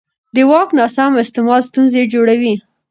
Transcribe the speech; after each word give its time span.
د 0.35 0.37
واک 0.51 0.69
ناسم 0.79 1.11
استعمال 1.23 1.61
ستونزې 1.69 2.01
جوړوي 2.13 2.53